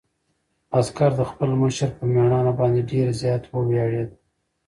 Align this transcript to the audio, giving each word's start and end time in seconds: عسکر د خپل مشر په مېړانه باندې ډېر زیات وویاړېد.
عسکر 0.79 1.11
د 1.19 1.21
خپل 1.31 1.49
مشر 1.61 1.89
په 1.97 2.03
مېړانه 2.13 2.53
باندې 2.59 2.81
ډېر 2.91 3.07
زیات 3.21 3.43
وویاړېد. 3.47 4.09